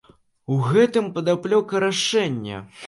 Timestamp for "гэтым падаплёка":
0.69-1.85